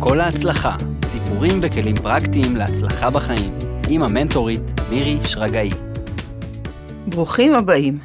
[0.00, 0.76] כל ההצלחה,
[1.06, 5.70] סיפורים וכלים פרקטיים להצלחה בחיים, עם המנטורית מירי שרגאי.
[7.06, 7.98] ברוכים הבאים.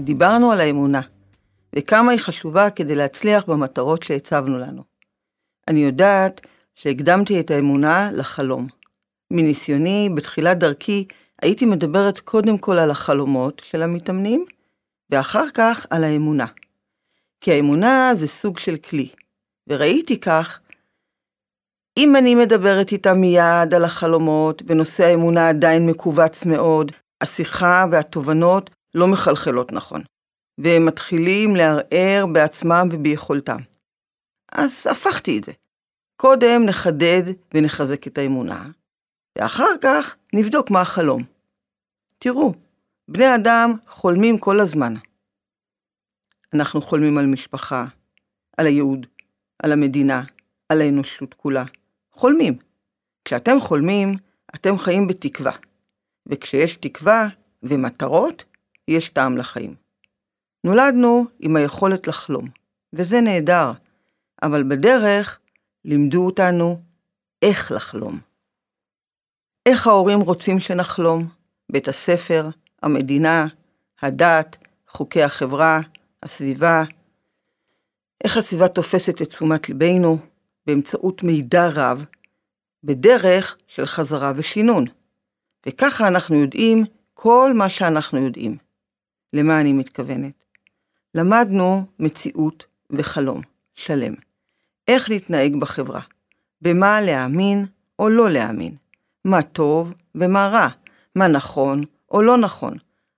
[0.00, 1.00] דיברנו על האמונה,
[1.76, 4.82] וכמה היא חשובה כדי להצליח במטרות שהצבנו לנו.
[5.68, 8.66] אני יודעת שהקדמתי את האמונה לחלום.
[9.30, 11.04] מניסיוני, בתחילת דרכי,
[11.42, 14.44] הייתי מדברת קודם כל על החלומות של המתאמנים,
[15.10, 16.46] ואחר כך על האמונה.
[17.40, 19.08] כי האמונה זה סוג של כלי,
[19.68, 20.60] וראיתי כך,
[21.98, 29.06] אם אני מדברת איתם מיד על החלומות, ונושא האמונה עדיין מכווץ מאוד, השיחה והתובנות לא
[29.06, 30.02] מחלחלות נכון,
[30.58, 33.58] והם מתחילים לערער בעצמם וביכולתם.
[34.52, 35.52] אז הפכתי את זה.
[36.16, 37.22] קודם נחדד
[37.54, 38.68] ונחזק את האמונה,
[39.38, 41.22] ואחר כך נבדוק מה החלום.
[42.18, 42.52] תראו,
[43.08, 44.94] בני אדם חולמים כל הזמן.
[46.54, 47.84] אנחנו חולמים על משפחה,
[48.58, 49.06] על הייעוד,
[49.62, 50.22] על המדינה,
[50.68, 51.64] על האנושות כולה.
[52.16, 52.58] חולמים.
[53.24, 54.16] כשאתם חולמים,
[54.54, 55.52] אתם חיים בתקווה.
[56.26, 57.28] וכשיש תקווה
[57.62, 58.44] ומטרות,
[58.88, 59.74] יש טעם לחיים.
[60.64, 62.48] נולדנו עם היכולת לחלום,
[62.92, 63.72] וזה נהדר,
[64.42, 65.38] אבל בדרך
[65.84, 66.80] לימדו אותנו
[67.42, 68.18] איך לחלום.
[69.66, 71.28] איך ההורים רוצים שנחלום?
[71.72, 72.48] בית הספר,
[72.82, 73.46] המדינה,
[74.02, 74.56] הדת,
[74.88, 75.80] חוקי החברה,
[76.22, 76.84] הסביבה.
[78.24, 80.18] איך הסביבה תופסת את תשומת ליבנו
[80.66, 82.04] באמצעות מידע רב,
[82.84, 84.84] בדרך של חזרה ושינון.
[85.66, 88.56] וככה אנחנו יודעים כל מה שאנחנו יודעים.
[89.32, 90.44] למה אני מתכוונת?
[91.14, 93.40] למדנו מציאות וחלום
[93.74, 94.14] שלם.
[94.88, 96.00] איך להתנהג בחברה,
[96.62, 97.66] במה להאמין
[97.98, 98.76] או לא להאמין,
[99.24, 100.68] מה טוב ומה רע,
[101.14, 102.74] מה נכון או לא נכון.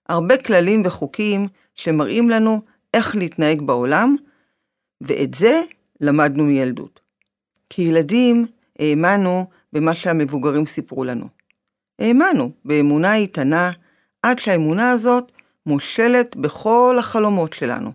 [0.09, 2.61] הרבה כללים וחוקים שמראים לנו
[2.95, 4.17] איך להתנהג בעולם,
[5.01, 5.63] ואת זה
[6.01, 6.98] למדנו מילדות.
[7.71, 8.47] כילדים
[8.79, 11.29] האמנו במה שהמבוגרים סיפרו לנו.
[11.99, 13.71] האמנו באמונה איתנה,
[14.23, 15.33] עד שהאמונה הזאת
[15.67, 17.93] מושלת בכל החלומות שלנו.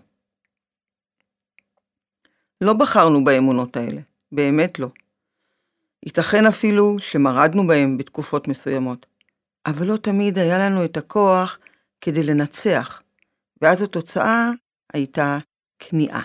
[2.60, 4.00] לא בחרנו באמונות האלה,
[4.32, 4.88] באמת לא.
[6.06, 9.06] ייתכן אפילו שמרדנו בהם בתקופות מסוימות,
[9.66, 11.58] אבל לא תמיד היה לנו את הכוח
[12.00, 13.02] כדי לנצח,
[13.62, 14.50] ואז התוצאה
[14.92, 15.38] הייתה
[15.78, 16.22] כניעה.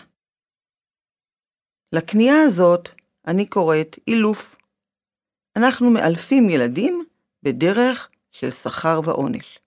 [1.93, 2.89] לכניעה הזאת
[3.29, 4.55] אני קוראת אילוף.
[5.55, 7.03] אנחנו מאלפים ילדים
[7.43, 9.59] בדרך של שכר ועונש.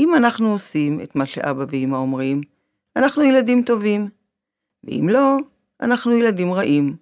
[0.00, 2.40] אם אנחנו עושים את מה שאבא ואמא אומרים,
[2.96, 4.08] אנחנו ילדים טובים,
[4.84, 5.36] ואם לא,
[5.80, 6.96] אנחנו ילדים רעים.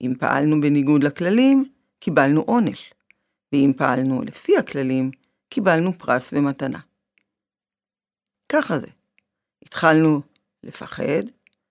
[0.00, 1.64] אם פעלנו בניגוד לכללים,
[1.98, 2.94] קיבלנו עונש,
[3.52, 5.10] ואם פעלנו לפי הכללים,
[5.48, 6.78] קיבלנו פרס ומתנה.
[8.52, 8.86] ככה זה.
[9.62, 10.20] התחלנו
[10.62, 11.22] לפחד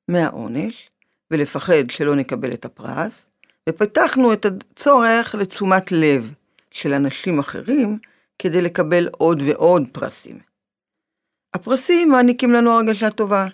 [0.08, 0.90] מהעונש,
[1.31, 3.28] ולפחד שלא נקבל את הפרס,
[3.69, 6.34] ופתחנו את הצורך לתשומת לב
[6.72, 8.00] של אנשים אחרים
[8.40, 10.40] כדי לקבל עוד ועוד פרסים.
[11.53, 13.47] הפרסים מעניקים לנו הרגשה טובה,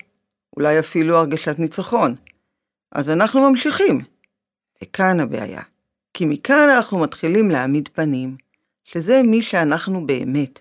[0.58, 2.16] אולי אפילו הרגשת ניצחון.
[2.92, 4.02] אז אנחנו ממשיכים.
[4.84, 5.62] וכאן הבעיה,
[6.14, 8.38] כי מכאן אנחנו מתחילים להעמיד פנים,
[8.84, 10.59] שזה מי שאנחנו באמת.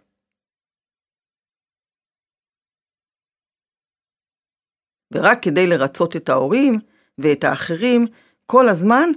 [5.12, 6.78] ורק כדי לרצות את ההורים
[7.19, 8.06] ואת האחרים,
[8.47, 9.09] כל הזמן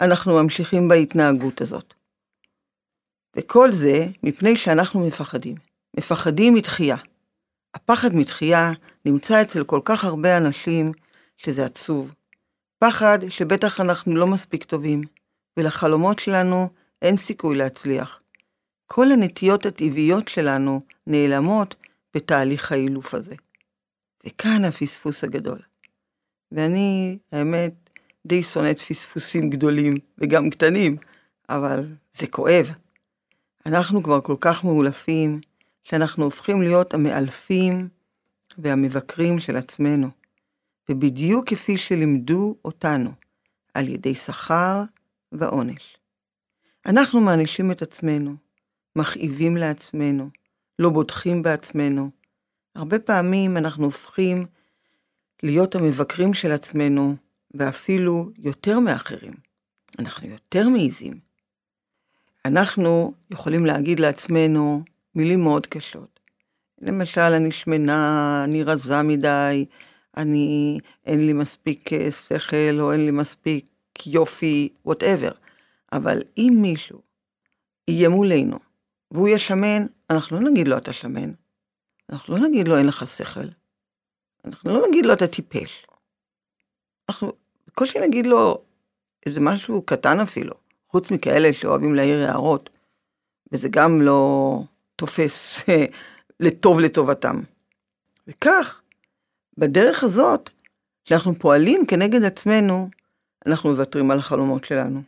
[0.00, 1.94] אנחנו ממשיכים בהתנהגות הזאת.
[3.36, 5.54] וכל זה מפני שאנחנו מפחדים.
[5.96, 6.96] מפחדים מתחייה.
[7.74, 8.72] הפחד מתחייה
[9.04, 10.92] נמצא אצל כל כך הרבה אנשים
[11.36, 12.14] שזה עצוב.
[12.78, 15.02] פחד שבטח אנחנו לא מספיק טובים,
[15.56, 16.68] ולחלומות שלנו
[17.02, 18.20] אין סיכוי להצליח.
[18.86, 21.74] כל הנטיות הטבעיות שלנו נעלמות
[22.16, 23.34] בתהליך האילוף הזה.
[24.26, 25.58] וכאן הפספוס הגדול.
[26.52, 27.83] ואני, האמת,
[28.26, 30.96] די שונאת פספוסים גדולים וגם קטנים,
[31.48, 32.70] אבל זה כואב.
[33.66, 35.40] אנחנו כבר כל כך מאולפים,
[35.84, 37.88] שאנחנו הופכים להיות המאלפים
[38.58, 40.08] והמבקרים של עצמנו,
[40.88, 43.10] ובדיוק כפי שלימדו אותנו,
[43.74, 44.82] על ידי שכר
[45.32, 45.96] ועונש.
[46.86, 48.34] אנחנו מענישים את עצמנו,
[48.96, 50.30] מכאיבים לעצמנו,
[50.78, 52.10] לא בוטחים בעצמנו.
[52.74, 54.46] הרבה פעמים אנחנו הופכים
[55.42, 57.16] להיות המבקרים של עצמנו,
[57.54, 59.34] ואפילו יותר מאחרים.
[59.98, 61.20] אנחנו יותר מעיזים.
[62.44, 64.82] אנחנו יכולים להגיד לעצמנו
[65.14, 66.20] מילים מאוד קשות.
[66.80, 69.66] למשל, אני שמנה, אני רזה מדי,
[70.16, 73.66] אני, אין לי מספיק אה, שכל, או אין לי מספיק
[74.06, 75.32] יופי, וואטאבר.
[75.92, 77.00] אבל אם מישהו
[77.88, 78.58] יהיה מולנו,
[79.10, 81.32] והוא יהיה שמן, אנחנו לא נגיד לו אתה שמן.
[82.10, 83.48] אנחנו לא נגיד לו אין לך שכל.
[84.44, 85.86] אנחנו לא נגיד לו אתה טיפש.
[87.08, 87.32] אנחנו
[87.74, 88.64] בקושי נגיד לו
[89.26, 90.54] איזה משהו קטן אפילו,
[90.88, 92.70] חוץ מכאלה שאוהבים להעיר הערות,
[93.52, 94.60] וזה גם לא
[94.96, 95.56] תופס
[96.40, 97.40] לטוב לטובתם.
[98.26, 98.80] וכך,
[99.58, 100.50] בדרך הזאת,
[101.04, 102.88] כשאנחנו פועלים כנגד עצמנו,
[103.46, 105.02] אנחנו מוותרים על החלומות שלנו.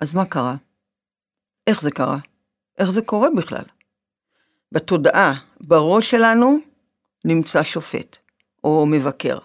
[0.00, 0.56] אז מה קרה?
[1.66, 2.18] איך זה קרה?
[2.78, 3.64] איך זה קורה בכלל?
[4.72, 6.58] בתודעה, בראש שלנו,
[7.24, 8.16] נמצא שופט,
[8.64, 9.38] או מבקר.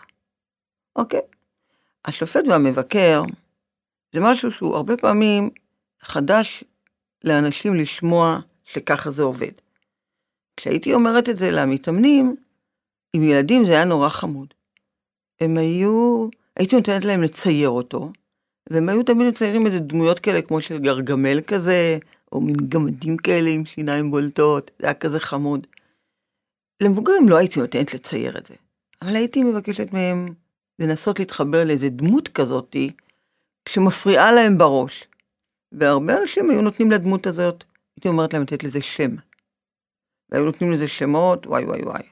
[0.95, 1.21] אוקיי?
[2.05, 3.23] השופט והמבקר
[4.13, 5.49] זה משהו שהוא הרבה פעמים
[6.01, 6.63] חדש
[7.23, 9.51] לאנשים לשמוע שככה זה עובד.
[10.57, 12.35] כשהייתי אומרת את זה למתאמנים,
[13.13, 14.53] עם ילדים זה היה נורא חמוד.
[15.41, 16.27] הם היו,
[16.57, 18.11] הייתי נותנת להם לצייר אותו,
[18.69, 21.97] והם היו תמיד מציירים איזה דמויות כאלה כמו של גרגמל כזה,
[22.31, 25.67] או מין גמדים כאלה עם שיניים בולטות, זה היה כזה חמוד.
[26.83, 28.55] למבוגרים לא הייתי נותנת לצייר את זה,
[29.01, 30.33] אבל הייתי מבקשת מהם
[30.81, 32.91] לנסות להתחבר לאיזה דמות כזאתי,
[33.69, 35.07] שמפריעה להם בראש.
[35.71, 37.63] והרבה אנשים היו נותנים לדמות הזאת,
[37.95, 39.15] הייתי אומרת להם לתת לזה שם.
[40.29, 42.03] והיו נותנים לזה שמות, וואי וואי וואי.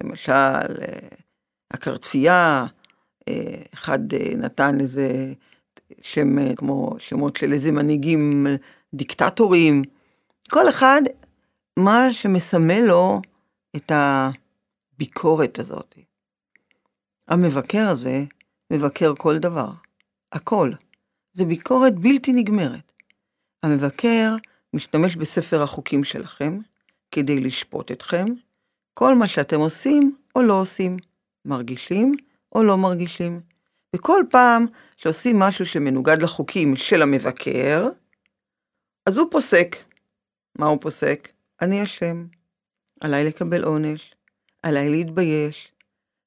[0.00, 1.08] למשל, אה,
[1.70, 2.66] הקרצייה,
[3.28, 5.32] אה, אחד אה, נתן לזה
[6.02, 8.46] שם כמו שמות של איזה מנהיגים
[8.94, 9.82] דיקטטורים.
[10.50, 11.02] כל אחד,
[11.78, 13.20] מה שמסמל לו
[13.76, 15.94] את הביקורת הזאת.
[17.32, 18.24] המבקר הזה
[18.72, 19.70] מבקר כל דבר,
[20.32, 20.70] הכל.
[21.32, 22.92] זה ביקורת בלתי נגמרת.
[23.62, 24.36] המבקר
[24.74, 26.58] משתמש בספר החוקים שלכם
[27.10, 28.26] כדי לשפוט אתכם,
[28.94, 30.96] כל מה שאתם עושים או לא עושים,
[31.44, 32.14] מרגישים
[32.54, 33.40] או לא מרגישים.
[33.96, 37.88] וכל פעם שעושים משהו שמנוגד לחוקים של המבקר,
[39.06, 39.76] אז הוא פוסק.
[40.58, 41.28] מה הוא פוסק?
[41.62, 42.26] אני אשם.
[43.00, 44.14] עליי לקבל עונש,
[44.62, 45.71] עליי להתבייש,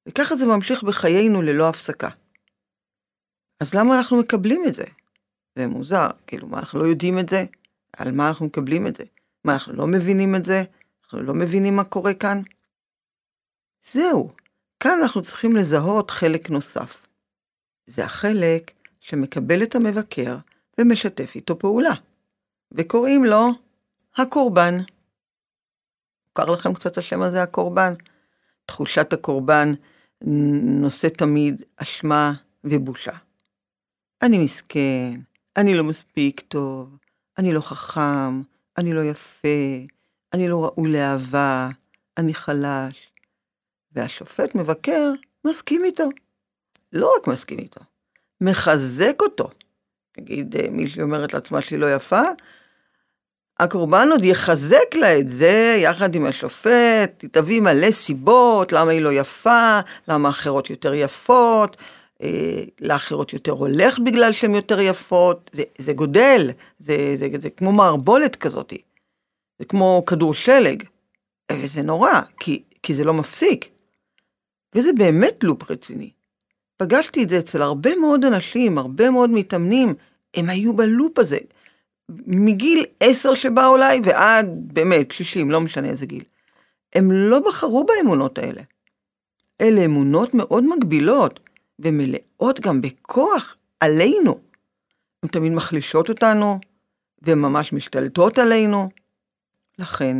[0.07, 2.09] וככה זה ממשיך בחיינו ללא הפסקה.
[3.59, 4.85] אז למה אנחנו מקבלים את זה?
[5.55, 7.45] זה מוזר, כאילו, מה, אנחנו לא יודעים את זה?
[7.97, 9.03] על מה אנחנו מקבלים את זה?
[9.45, 10.63] מה, אנחנו לא מבינים את זה?
[11.03, 12.41] אנחנו לא מבינים מה קורה כאן?
[13.93, 14.31] זהו,
[14.79, 17.07] כאן אנחנו צריכים לזהות חלק נוסף.
[17.85, 20.37] זה החלק שמקבל את המבקר
[20.77, 21.93] ומשתף איתו פעולה,
[22.71, 23.47] וקוראים לו
[24.15, 24.77] הקורבן.
[26.27, 27.93] מוכר לכם קצת השם הזה, הקורבן?
[28.65, 29.73] תחושת הקורבן
[30.25, 32.33] נושא תמיד אשמה
[32.63, 33.11] ובושה.
[34.21, 35.19] אני מסכן,
[35.57, 36.97] אני לא מספיק טוב,
[37.37, 38.41] אני לא חכם,
[38.77, 39.47] אני לא יפה,
[40.33, 41.69] אני לא ראוי לאהבה,
[42.17, 43.11] אני חלש.
[43.91, 45.11] והשופט מבקר
[45.45, 46.09] מסכים איתו.
[46.93, 47.81] לא רק מסכים איתו,
[48.41, 49.49] מחזק אותו.
[50.17, 52.21] נגיד אה, מישהי אומרת לעצמה שהיא לא יפה,
[53.59, 59.01] הקורבן עוד יחזק לה את זה יחד עם השופט, היא תביא מלא סיבות, למה היא
[59.01, 61.77] לא יפה, למה אחרות יותר יפות,
[62.23, 67.49] אה, לאחרות יותר הולך בגלל שהן יותר יפות, זה, זה גודל, זה, זה, זה, זה
[67.49, 68.73] כמו מערבולת כזאת,
[69.59, 70.83] זה כמו כדור שלג,
[71.51, 73.69] וזה נורא, כי, כי זה לא מפסיק.
[74.75, 76.09] וזה באמת לופ רציני.
[76.77, 79.93] פגשתי את זה אצל הרבה מאוד אנשים, הרבה מאוד מתאמנים,
[80.33, 81.37] הם היו בלופ הזה.
[82.09, 86.23] מגיל עשר שבא אולי ועד באמת שישים, לא משנה איזה גיל.
[86.95, 88.61] הם לא בחרו באמונות האלה.
[89.61, 91.39] אלה אמונות מאוד מגבילות
[91.79, 94.39] ומלאות גם בכוח עלינו.
[95.23, 96.59] הן תמיד מחלישות אותנו
[97.21, 98.89] וממש משתלטות עלינו.
[99.79, 100.17] לכן,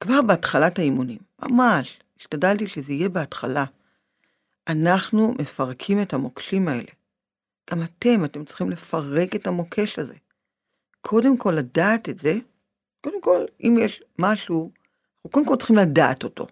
[0.00, 3.64] כבר בהתחלת האימונים, ממש, השתדלתי שזה יהיה בהתחלה.
[4.68, 6.90] אנחנו מפרקים את המוקשים האלה.
[7.70, 10.14] גם אתם, אתם צריכים לפרק את המוקש הזה.
[11.00, 12.34] קודם כל לדעת את זה,
[13.00, 14.70] קודם כל, אם יש משהו,
[15.16, 16.46] אנחנו קודם כל צריכים לדעת אותו.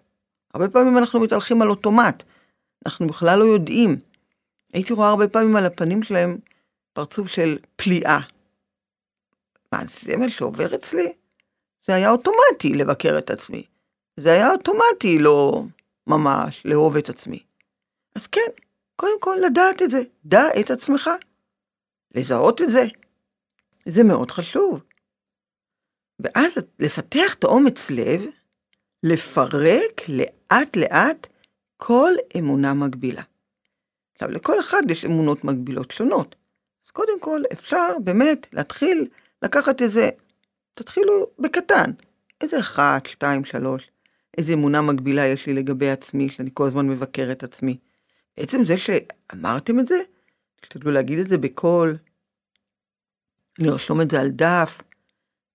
[0.53, 2.23] הרבה פעמים אנחנו מתהלכים על אוטומט,
[2.85, 3.99] אנחנו בכלל לא יודעים.
[4.73, 6.37] הייתי רואה הרבה פעמים על הפנים שלהם
[6.93, 8.19] פרצוף של פליאה.
[9.71, 11.13] מה, זה מה שעובר אצלי?
[11.87, 13.63] זה היה אוטומטי לבקר את עצמי.
[14.17, 15.63] זה היה אוטומטי לא
[16.07, 17.39] ממש לאהוב את עצמי.
[18.15, 18.51] אז כן,
[18.95, 20.01] קודם כל לדעת את זה.
[20.25, 21.09] דע את עצמך.
[22.15, 22.85] לזהות את זה.
[23.89, 24.83] זה מאוד חשוב.
[26.19, 28.25] ואז לפתח את האומץ לב,
[29.03, 31.27] לפרק לאט לאט
[31.77, 33.21] כל אמונה מגבילה.
[34.13, 36.35] עכשיו, לכל אחד יש אמונות מגבילות שונות.
[36.87, 39.07] אז קודם כל, אפשר באמת להתחיל
[39.41, 40.09] לקחת איזה,
[40.73, 41.91] תתחילו בקטן,
[42.41, 43.91] איזה אחת, שתיים, שלוש,
[44.37, 47.77] איזה אמונה מגבילה יש לי לגבי עצמי, שאני כל הזמן מבקר את עצמי.
[48.37, 49.99] עצם זה שאמרתם את זה,
[50.61, 51.97] תשתדלו להגיד את זה בקול,
[53.59, 54.81] לרשום את זה על דף,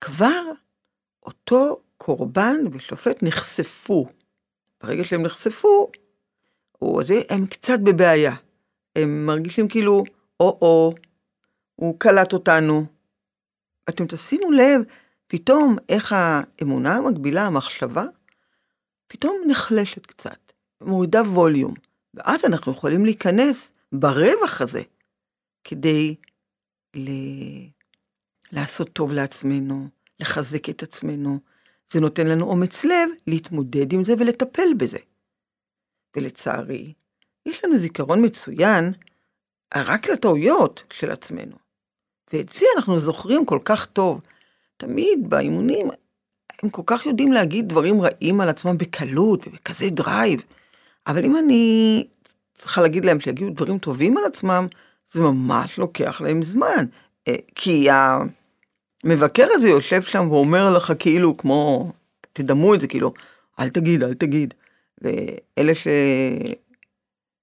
[0.00, 0.42] כבר
[1.22, 4.06] אותו קורבן ושופט נחשפו.
[4.82, 5.90] ברגע שהם נחשפו,
[6.82, 8.34] או זה, הם קצת בבעיה.
[8.96, 10.04] הם מרגישים כאילו,
[10.40, 10.94] או-או,
[11.74, 12.86] הוא קלט אותנו.
[13.88, 14.80] אתם תשימו לב
[15.26, 18.04] פתאום איך האמונה המקבילה, המחשבה,
[19.06, 21.74] פתאום נחלשת קצת, מורידה ווליום,
[22.14, 24.82] ואז אנחנו יכולים להיכנס ברווח הזה
[25.64, 26.14] כדי
[26.96, 27.10] ל...
[28.54, 29.88] לעשות טוב לעצמנו,
[30.20, 31.38] לחזק את עצמנו.
[31.92, 34.98] זה נותן לנו אומץ לב להתמודד עם זה ולטפל בזה.
[36.16, 36.92] ולצערי,
[37.46, 38.92] יש לנו זיכרון מצוין
[39.74, 41.56] רק לטעויות של עצמנו.
[42.32, 44.20] ואת זה אנחנו זוכרים כל כך טוב.
[44.76, 45.88] תמיד באימונים
[46.62, 50.42] הם כל כך יודעים להגיד דברים רעים על עצמם בקלות ובכזה drive.
[51.06, 52.04] אבל אם אני
[52.54, 54.66] צריכה להגיד להם שיגידו דברים טובים על עצמם,
[55.12, 56.84] זה ממש לוקח להם זמן.
[57.28, 57.90] אה, כי
[59.04, 61.92] המבקר הזה יושב שם ואומר לך כאילו, כמו,
[62.32, 63.12] תדמו את זה, כאילו,
[63.60, 64.54] אל תגיד, אל תגיד.
[65.00, 65.72] ואלה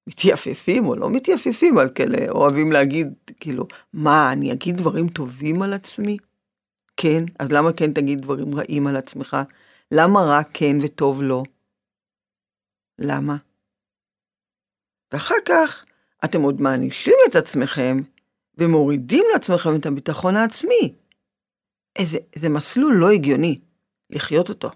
[0.08, 5.74] שמתייפפים או לא מתייפפים על כאלה, אוהבים להגיד, כאילו, מה, אני אגיד דברים טובים על
[5.74, 6.18] עצמי?
[6.98, 9.38] כן, אז למה כן תגיד דברים רעים על עצמך?
[9.91, 11.44] למה רק כן וטוב לא?
[13.00, 13.36] למה?
[15.13, 15.86] ואחר כך
[16.25, 17.98] אתם עוד מענישים את עצמכם
[18.58, 20.94] ומורידים לעצמכם את הביטחון העצמי.
[21.95, 23.55] איזה, איזה מסלול לא הגיוני
[24.10, 24.69] לחיות אותו.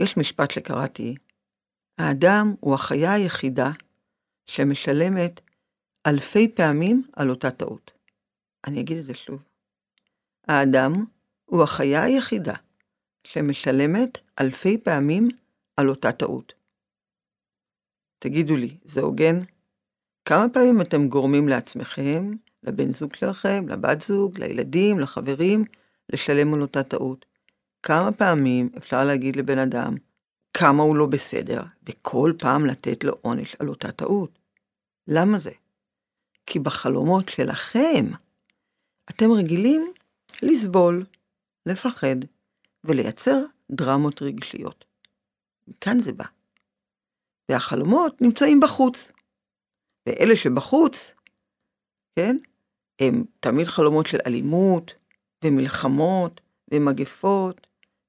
[0.00, 1.14] יש משפט שקראתי,
[1.98, 3.70] האדם הוא החיה היחידה
[4.46, 5.40] שמשלמת
[6.06, 7.90] אלפי פעמים על אותה טעות.
[8.66, 9.42] אני אגיד את זה שוב.
[10.48, 10.92] האדם
[11.44, 12.54] הוא החיה היחידה
[13.24, 15.28] שמשלמת אלפי פעמים
[15.76, 16.52] על אותה טעות.
[18.18, 19.34] תגידו לי, זה הוגן?
[20.24, 22.30] כמה פעמים אתם גורמים לעצמכם,
[22.62, 25.64] לבן זוג שלכם, לבת זוג, לילדים, לחברים,
[26.12, 27.26] לשלם על אותה טעות?
[27.82, 29.94] כמה פעמים אפשר להגיד לבן אדם
[30.54, 34.38] כמה הוא לא בסדר, וכל פעם לתת לו עונש על אותה טעות?
[35.08, 35.50] למה זה?
[36.46, 38.06] כי בחלומות שלכם
[39.10, 39.92] אתם רגילים
[40.42, 41.04] לסבול,
[41.66, 42.16] לפחד
[42.84, 43.38] ולייצר
[43.70, 44.84] דרמות רגשיות.
[45.68, 46.24] מכאן זה בא.
[47.48, 49.12] והחלומות נמצאים בחוץ.
[50.06, 51.14] ואלה שבחוץ,
[52.16, 52.36] כן,
[53.00, 54.94] הם תמיד חלומות של אלימות,
[55.44, 56.40] ומלחמות,
[56.72, 57.66] ומגפות,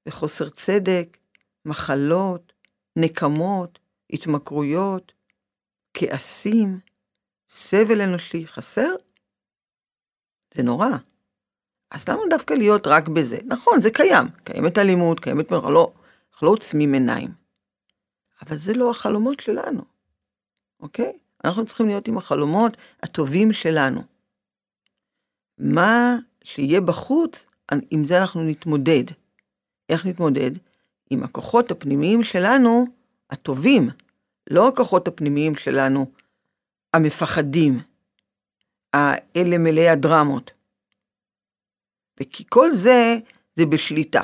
[0.08, 1.18] וחוסר צדק,
[1.64, 2.52] מחלות,
[2.96, 3.78] נקמות,
[4.10, 5.12] התמכרויות,
[5.94, 6.80] כעסים,
[7.48, 8.94] סבל אנושי חסר?
[10.54, 10.88] זה נורא.
[11.90, 13.36] אז למה דווקא להיות רק בזה?
[13.46, 14.26] נכון, זה קיים.
[14.44, 15.50] קיימת אלימות, קיימת...
[15.50, 15.92] לא,
[16.32, 17.30] אנחנו לא עוצמים עיניים.
[18.42, 19.84] אבל זה לא החלומות שלנו,
[20.80, 21.18] אוקיי?
[21.44, 24.11] אנחנו צריכים להיות עם החלומות הטובים שלנו.
[25.62, 27.46] מה שיהיה בחוץ,
[27.90, 29.04] עם זה אנחנו נתמודד.
[29.88, 30.50] איך נתמודד?
[31.10, 32.86] עם הכוחות הפנימיים שלנו,
[33.30, 33.88] הטובים,
[34.50, 36.06] לא הכוחות הפנימיים שלנו,
[36.94, 37.78] המפחדים,
[38.92, 40.50] האלה מלאי הדרמות.
[42.20, 43.16] וכי כל זה,
[43.56, 44.22] זה בשליטה.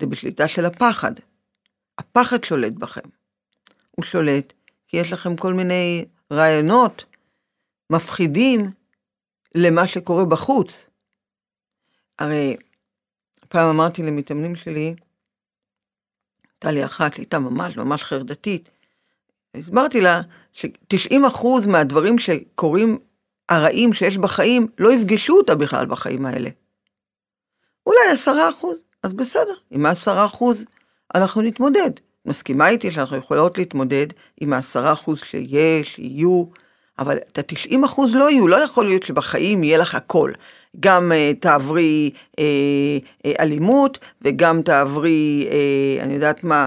[0.00, 1.12] זה בשליטה של הפחד.
[1.98, 3.08] הפחד שולט בכם.
[3.90, 4.52] הוא שולט
[4.86, 7.04] כי יש לכם כל מיני רעיונות
[7.92, 8.70] מפחידים
[9.54, 10.86] למה שקורה בחוץ.
[12.18, 12.56] הרי
[13.48, 14.94] פעם אמרתי למתאמנים שלי,
[16.52, 18.68] הייתה לי אחת, הייתה ממש ממש חרדתית,
[19.54, 20.20] הסברתי לה
[20.52, 22.98] ש-90% מהדברים שקורים
[23.48, 26.50] הרעים שיש בחיים, לא יפגשו אותה בכלל בחיים האלה.
[27.86, 28.28] אולי 10%,
[29.02, 30.44] אז בסדר, עם ה-10%
[31.14, 31.90] אנחנו נתמודד.
[32.26, 34.06] מסכימה איתי שאנחנו יכולות להתמודד
[34.40, 36.44] עם העשרה אחוז שיש, יהיו,
[36.98, 40.32] אבל את התשעים אחוז לא יהיו, לא יכול להיות שבחיים יהיה לך הכל.
[40.80, 46.66] גם uh, תעברי uh, uh, אלימות וגם תעברי, uh, אני יודעת מה,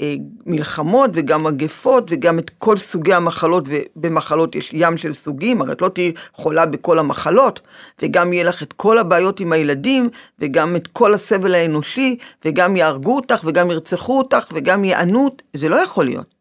[0.00, 0.14] אה,
[0.46, 5.82] מלחמות וגם מגפות וגם את כל סוגי המחלות, ובמחלות יש ים של סוגים, הרי את
[5.82, 7.60] לא תהיי חולה בכל המחלות,
[8.02, 13.16] וגם יהיה לך את כל הבעיות עם הילדים, וגם את כל הסבל האנושי, וגם יהרגו
[13.16, 16.34] אותך, וגם ירצחו אותך, וגם יענו, זה לא יכול להיות.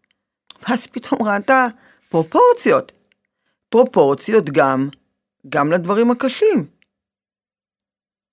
[0.69, 1.67] ואז פתאום ראתה
[2.09, 2.91] פרופורציות.
[3.75, 4.89] פרופורציות גם,
[5.49, 6.67] גם לדברים הקשים.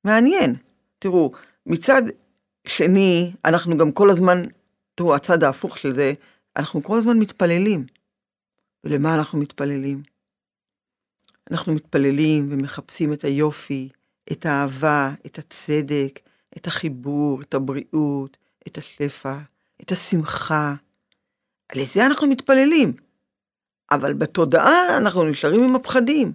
[0.05, 0.55] מעניין.
[0.99, 1.33] תראו,
[1.67, 2.03] מצד
[2.67, 4.43] שני, אנחנו גם כל הזמן
[4.95, 6.13] תראו, הצד ההפוך של זה,
[6.57, 7.87] אנחנו כל הזמן מתפללים.
[8.85, 10.03] ולמה אנחנו מתפללים?
[11.51, 13.89] אנחנו מתפללים ומחפשים את היופי,
[14.33, 16.21] את האהבה, את הצדק,
[16.57, 19.39] את החיבור, את הבריאות, את השפע,
[19.83, 20.75] את השמחה.
[21.75, 22.93] לזה אנחנו מתפללים.
[23.95, 26.33] אבל בתודעה אנחנו נשארים עם הפחדים.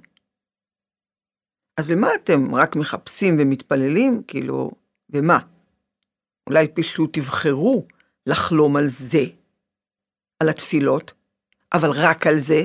[1.79, 4.23] אז למה אתם רק מחפשים ומתפללים?
[4.27, 4.71] כאילו,
[5.09, 5.39] ומה?
[6.49, 7.87] אולי פשוט תבחרו
[8.29, 9.23] לחלום על זה,
[10.43, 11.13] על התפילות,
[11.73, 12.61] אבל רק על זה.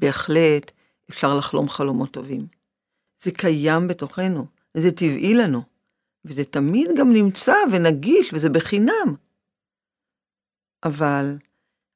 [0.00, 0.72] בהחלט
[1.10, 2.40] אפשר לחלום חלומות טובים.
[3.22, 5.62] זה קיים בתוכנו, זה טבעי לנו,
[6.24, 9.14] וזה תמיד גם נמצא ונגיש, וזה בחינם.
[10.84, 11.38] אבל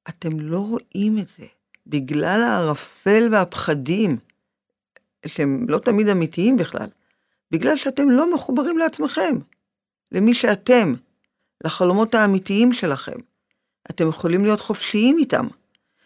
[0.09, 1.47] אתם לא רואים את זה,
[1.87, 4.19] בגלל הערפל והפחדים,
[5.27, 6.89] שהם לא תמיד אמיתיים בכלל,
[7.51, 9.39] בגלל שאתם לא מחוברים לעצמכם,
[10.13, 10.95] למי שאתם,
[11.65, 13.19] לחלומות האמיתיים שלכם.
[13.91, 15.47] אתם יכולים להיות חופשיים איתם.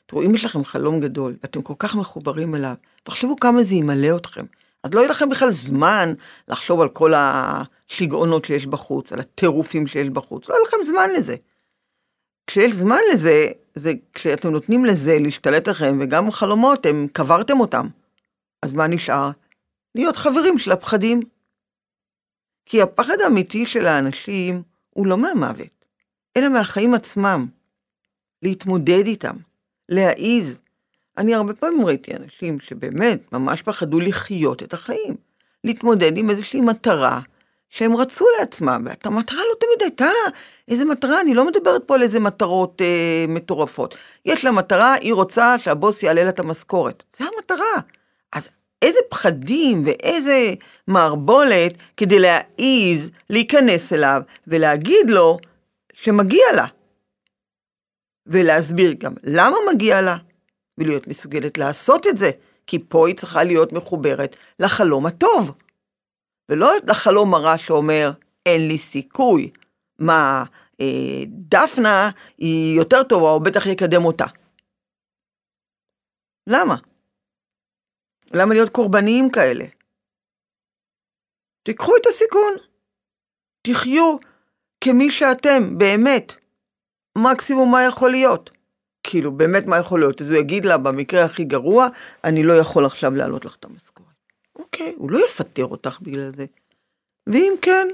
[0.07, 4.17] תראו, אם יש לכם חלום גדול, ואתם כל כך מחוברים אליו, תחשבו כמה זה ימלא
[4.17, 4.45] אתכם.
[4.83, 6.13] אז לא יהיה לכם בכלל זמן
[6.49, 11.37] לחשוב על כל השיגעונות שיש בחוץ, על הטירופים שיש בחוץ, לא יהיה לכם זמן לזה.
[12.47, 17.89] כשיש זמן לזה, זה כשאתם נותנים לזה להשתלט לכם, וגם חלומות, הם קברתם אותם.
[18.63, 19.31] אז מה נשאר?
[19.95, 21.21] להיות חברים של הפחדים.
[22.67, 25.85] כי הפחד האמיתי של האנשים הוא לא מהמוות,
[26.37, 27.47] אלא מהחיים עצמם.
[28.43, 29.37] להתמודד איתם,
[29.89, 30.59] להעיז.
[31.19, 35.15] אני הרבה פעמים ראיתי אנשים שבאמת ממש פחדו לחיות את החיים,
[35.65, 37.21] להתמודד עם איזושהי מטרה
[37.71, 40.11] שהם רצו לעצמם, ואת המטרה לא תמיד הייתה
[40.69, 43.95] איזה מטרה, אני לא מדברת פה על איזה מטרות אה, מטורפות.
[44.25, 47.05] יש לה מטרה, היא רוצה שהבוס יעלה לה את המשכורת.
[47.19, 47.81] זה המטרה.
[48.33, 48.49] אז
[48.83, 50.55] איזה פחדים ואיזה
[50.87, 55.39] מערבולת כדי להעיז להיכנס אליו ולהגיד לו
[55.93, 56.67] שמגיע לה.
[58.27, 60.17] ולהסביר גם למה מגיע לה,
[60.79, 62.31] ולהיות מסוגלת לעשות את זה,
[62.67, 65.53] כי פה היא צריכה להיות מחוברת לחלום הטוב.
[66.49, 68.11] ולא לחלום הרע שאומר,
[68.47, 69.51] אין לי סיכוי.
[69.99, 70.45] מה,
[70.81, 74.25] אה, דפנה היא יותר טובה, או בטח יקדם אותה.
[76.47, 76.75] למה?
[78.35, 79.65] למה להיות קורבניים כאלה?
[81.63, 82.53] תיקחו את הסיכון.
[83.63, 84.17] תחיו
[84.81, 86.33] כמי שאתם, באמת.
[87.19, 88.51] מקסימום מה יכול להיות.
[89.03, 90.23] כאילו, באמת מה יכול להיות?
[90.23, 91.89] אז הוא יגיד לה, במקרה הכי גרוע,
[92.25, 94.06] אני לא יכול עכשיו להעלות לך את המשכורת.
[94.77, 96.47] אוקיי, הוא לא יפטר אותך בגלל זה.
[97.27, 97.89] ואם כן,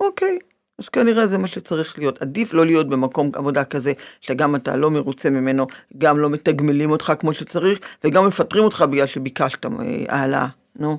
[0.00, 0.38] אוקיי,
[0.78, 2.22] אז כנראה זה מה שצריך להיות.
[2.22, 5.66] עדיף לא להיות במקום עבודה כזה, שגם אתה לא מרוצה ממנו,
[5.98, 9.70] גם לא מתגמלים אותך כמו שצריך, וגם מפטרים אותך בגלל שביקשת אה,
[10.08, 10.98] העלאה, נו.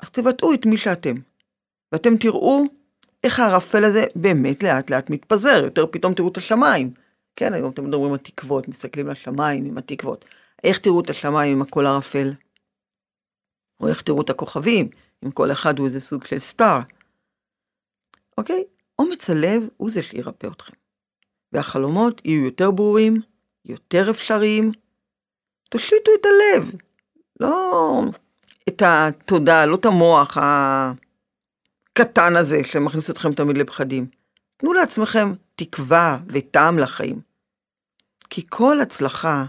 [0.00, 1.14] אז תבטאו את מי שאתם,
[1.92, 2.64] ואתם תראו
[3.24, 6.90] איך הערפל הזה באמת לאט לאט מתפזר, יותר פתאום תראו את השמיים.
[7.36, 10.24] כן, היום אתם מדברים על תקוות, מסתכלים לשמיים עם התקוות.
[10.64, 12.32] איך תראו את השמיים עם הכל ערפל?
[13.80, 14.88] או איך תראו את הכוכבים,
[15.24, 16.80] אם כל אחד הוא איזה סוג של סטאר.
[18.38, 18.64] אוקיי?
[18.98, 20.72] אומץ הלב הוא זה שירפא אתכם.
[21.52, 23.20] והחלומות יהיו יותר ברורים,
[23.64, 24.72] יותר אפשריים.
[25.70, 26.72] תושיטו את הלב,
[27.40, 28.02] לא
[28.68, 30.36] את התודעה, לא את המוח
[31.92, 34.06] הקטן הזה שמכניס אתכם תמיד לפחדים.
[34.56, 37.20] תנו לעצמכם תקווה וטעם לחיים.
[38.30, 39.44] כי כל הצלחה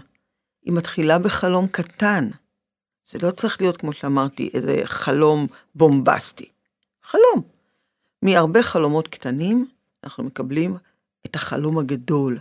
[0.62, 2.28] היא מתחילה בחלום קטן.
[3.10, 6.48] זה לא צריך להיות, כמו שאמרתי, איזה חלום בומבסטי.
[7.02, 7.42] חלום.
[8.22, 9.70] מהרבה חלומות קטנים,
[10.04, 10.76] אנחנו מקבלים
[11.26, 12.38] את החלום הגדול,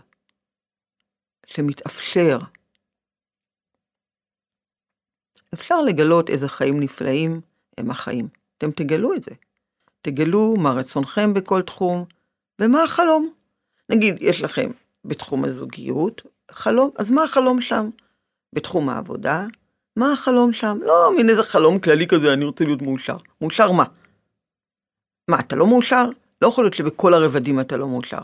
[1.46, 2.40] שמתאפשר.
[5.54, 7.42] אפשר לגלות איזה חיים נפלאים
[7.78, 8.28] הם החיים.
[8.58, 9.32] אתם תגלו את זה.
[10.02, 12.06] תגלו מה רצונכם בכל תחום,
[12.62, 13.30] ומה החלום.
[13.90, 14.70] נגיד, יש לכם
[15.06, 17.90] בתחום הזוגיות חלום, אז מה החלום שם?
[18.54, 19.46] בתחום העבודה,
[19.98, 20.78] מה החלום שם?
[20.82, 23.18] לא מין איזה חלום כללי כזה, אני רוצה להיות מאושר.
[23.42, 23.84] מאושר מה?
[25.30, 26.10] מה, אתה לא מאושר?
[26.42, 28.22] לא יכול להיות שבכל הרבדים אתה לא מאושר.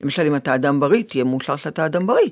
[0.00, 2.30] למשל, אם אתה אדם בריא, תהיה מאושר שאתה אדם בריא.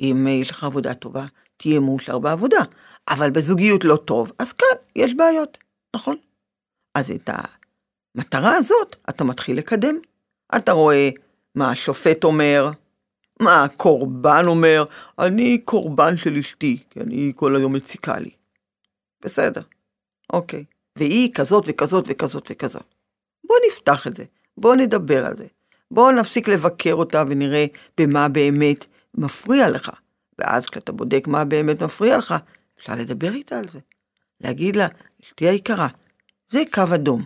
[0.00, 2.60] אם יש לך עבודה טובה, תהיה מאושר בעבודה.
[3.08, 5.58] אבל בזוגיות לא טוב, אז כאן יש בעיות,
[5.96, 6.16] נכון?
[6.94, 7.30] אז את
[8.16, 9.96] המטרה הזאת אתה מתחיל לקדם.
[10.56, 11.10] אתה רואה
[11.54, 12.70] מה השופט אומר,
[13.42, 14.84] מה הקורבן אומר,
[15.18, 18.30] אני קורבן של אשתי, כי אני כל היום מציקה לי.
[19.24, 19.62] בסדר,
[20.32, 20.64] אוקיי.
[20.98, 22.94] והיא כזאת וכזאת וכזאת וכזאת.
[23.46, 24.24] בוא נפתח את זה,
[24.58, 25.46] בוא נדבר על זה.
[25.90, 27.66] בוא נפסיק לבקר אותה ונראה
[27.98, 29.90] במה באמת מפריע לך.
[30.38, 32.34] ואז כשאתה בודק מה באמת מפריע לך,
[32.78, 33.78] אפשר לדבר איתה על זה.
[34.40, 34.86] להגיד לה,
[35.22, 35.88] אשתי היקרה,
[36.48, 37.22] זה קו אדום.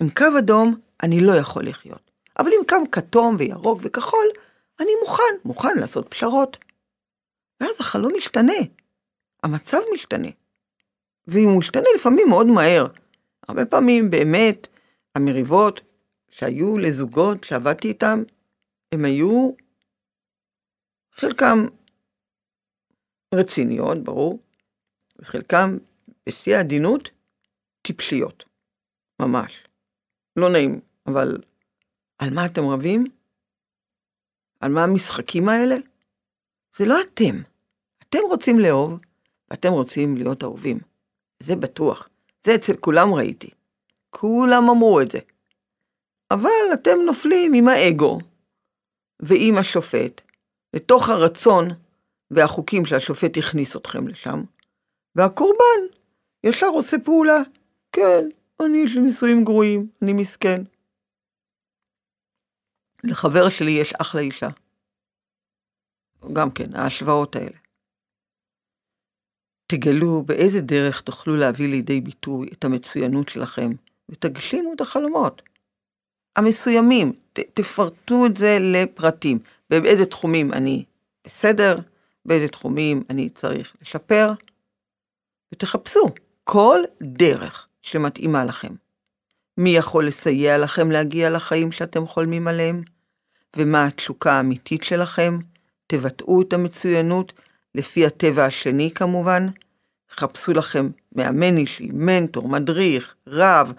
[0.00, 2.10] עם קו אדום אני לא יכול לחיות.
[2.38, 4.26] אבל עם קו כתום וירוק וכחול,
[4.80, 6.56] אני מוכן, מוכן לעשות פשרות.
[7.60, 8.52] ואז החלום משתנה,
[9.42, 10.28] המצב משתנה.
[11.26, 12.86] ואם הוא משתנה לפעמים מאוד מהר.
[13.48, 14.66] הרבה פעמים באמת
[15.14, 15.80] המריבות
[16.30, 18.22] שהיו לזוגות שעבדתי איתם,
[18.92, 19.50] הם היו
[21.12, 21.56] חלקם
[23.34, 24.38] רציניות, ברור,
[25.18, 25.78] וחלקם
[26.26, 27.10] בשיא העדינות
[27.82, 28.44] טיפשיות,
[29.22, 29.66] ממש.
[30.36, 31.38] לא נעים, אבל
[32.18, 33.04] על מה אתם רבים?
[34.60, 35.76] על מה המשחקים האלה?
[36.76, 37.34] זה לא אתם.
[38.02, 38.98] אתם רוצים לאהוב,
[39.50, 40.78] ואתם רוצים להיות אהובים.
[41.40, 42.08] זה בטוח.
[42.46, 43.50] זה אצל כולם ראיתי.
[44.10, 45.18] כולם אמרו את זה.
[46.30, 48.18] אבל אתם נופלים עם האגו
[49.22, 50.20] ועם השופט,
[50.74, 51.68] לתוך הרצון
[52.30, 54.42] והחוקים שהשופט הכניס אתכם לשם,
[55.16, 55.80] והקורבן
[56.44, 57.38] ישר עושה פעולה.
[57.92, 58.28] כן,
[58.62, 60.62] אני יש לי נישואים גרועים, אני מסכן.
[63.04, 64.48] לחבר שלי יש אחלה אישה.
[66.32, 67.58] גם כן, ההשוואות האלה.
[69.66, 73.70] תגלו באיזה דרך תוכלו להביא לידי ביטוי את המצוינות שלכם,
[74.08, 75.42] ותגשימו את החלומות.
[76.36, 79.38] המסוימים, ת, תפרטו את זה לפרטים.
[79.70, 80.84] באיזה תחומים אני
[81.24, 81.78] בסדר,
[82.24, 84.32] באיזה תחומים אני צריך לשפר,
[85.54, 86.04] ותחפשו
[86.44, 88.74] כל דרך שמתאימה לכם.
[89.58, 92.82] מי יכול לסייע לכם להגיע לחיים שאתם חולמים עליהם?
[93.56, 95.38] ומה התשוקה האמיתית שלכם?
[95.86, 97.32] תבטאו את המצוינות
[97.74, 99.46] לפי הטבע השני כמובן.
[100.10, 103.72] חפשו לכם מאמן אישי, מנטור, מדריך, רב,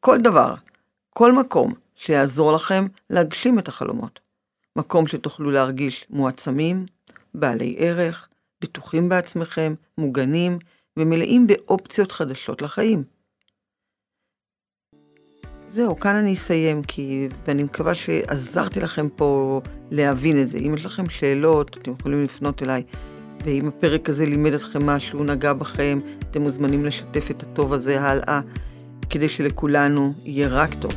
[0.00, 0.54] כל דבר,
[1.10, 4.20] כל מקום שיעזור לכם להגשים את החלומות.
[4.76, 6.86] מקום שתוכלו להרגיש מועצמים,
[7.34, 8.28] בעלי ערך,
[8.60, 10.58] בטוחים בעצמכם, מוגנים
[10.96, 13.17] ומלאים באופציות חדשות לחיים.
[15.74, 20.58] זהו, כאן אני אסיים, כי, ואני מקווה שעזרתי לכם פה להבין את זה.
[20.58, 22.82] אם יש לכם שאלות, אתם יכולים לפנות אליי.
[23.44, 25.98] ואם הפרק הזה לימד אתכם משהו, נגע בכם,
[26.30, 28.40] אתם מוזמנים לשתף את הטוב הזה הלאה,
[29.10, 30.92] כדי שלכולנו יהיה רק טוב.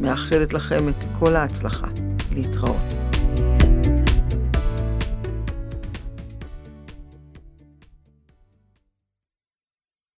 [0.00, 1.86] מאחלת לכם את כל ההצלחה.
[2.34, 2.95] להתראות.